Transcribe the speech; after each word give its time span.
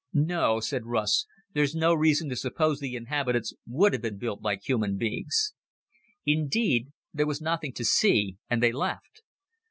"No," 0.13 0.59
said 0.59 0.87
Russ, 0.87 1.27
"there's 1.53 1.75
no 1.75 1.93
reason 1.93 2.27
to 2.29 2.35
suppose 2.35 2.79
the 2.79 2.95
inhabitants 2.95 3.53
would 3.67 3.93
have 3.93 4.01
been 4.01 4.17
built 4.17 4.41
like 4.41 4.63
human 4.63 4.97
beings." 4.97 5.53
Inside 6.25 6.91
there 7.13 7.27
was 7.27 7.39
nothing 7.39 7.73
to 7.73 7.85
see, 7.85 8.37
and 8.49 8.63
they 8.63 8.71
left. 8.71 9.21